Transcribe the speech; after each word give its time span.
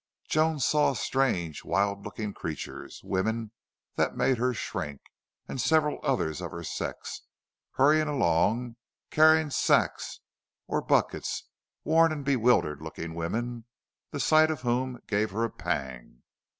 Joan 0.27 0.59
saw 0.59 0.93
strange, 0.93 1.63
wild 1.63 2.03
looking 2.03 2.33
creatures 2.33 3.01
women 3.03 3.51
that 3.97 4.17
made 4.17 4.39
her 4.39 4.51
shrink; 4.51 4.99
and 5.47 5.61
several 5.61 5.99
others 6.01 6.41
of 6.41 6.49
her 6.49 6.63
sex, 6.63 7.21
hurrying 7.73 8.07
along, 8.07 8.77
carrying 9.11 9.51
sacks 9.51 10.21
or 10.65 10.81
buckets, 10.81 11.43
worn 11.83 12.11
and 12.11 12.25
bewildered 12.25 12.81
looking 12.81 13.13
women, 13.13 13.65
the 14.09 14.19
sight 14.19 14.49
of 14.49 14.61
whom 14.61 15.03
gave 15.05 15.29
her 15.29 15.43
a 15.43 15.51
pang. 15.51 16.23